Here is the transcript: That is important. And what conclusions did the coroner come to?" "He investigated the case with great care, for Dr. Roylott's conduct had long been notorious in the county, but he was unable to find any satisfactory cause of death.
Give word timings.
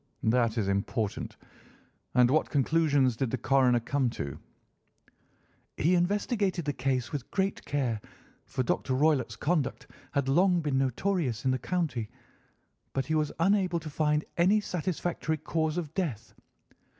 That 0.23 0.57
is 0.57 0.67
important. 0.67 1.37
And 2.15 2.31
what 2.31 2.49
conclusions 2.49 3.15
did 3.15 3.29
the 3.29 3.37
coroner 3.37 3.79
come 3.79 4.09
to?" 4.17 4.39
"He 5.77 5.93
investigated 5.93 6.65
the 6.65 6.73
case 6.73 7.11
with 7.11 7.29
great 7.29 7.63
care, 7.65 8.01
for 8.47 8.63
Dr. 8.63 8.95
Roylott's 8.95 9.35
conduct 9.35 9.85
had 10.13 10.27
long 10.27 10.59
been 10.59 10.79
notorious 10.79 11.45
in 11.45 11.51
the 11.51 11.59
county, 11.59 12.09
but 12.93 13.05
he 13.05 13.13
was 13.13 13.31
unable 13.39 13.79
to 13.79 13.91
find 13.91 14.25
any 14.37 14.59
satisfactory 14.59 15.37
cause 15.37 15.77
of 15.77 15.93
death. 15.93 16.33